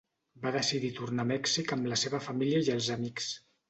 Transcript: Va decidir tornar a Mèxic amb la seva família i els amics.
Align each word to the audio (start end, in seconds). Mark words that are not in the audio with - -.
Va 0.45 0.53
decidir 0.55 0.91
tornar 1.01 1.27
a 1.27 1.33
Mèxic 1.33 1.77
amb 1.79 1.93
la 1.95 2.01
seva 2.07 2.25
família 2.31 2.67
i 2.69 2.77
els 2.81 2.95
amics. 3.01 3.35